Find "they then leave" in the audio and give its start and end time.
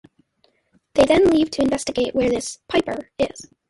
0.95-1.51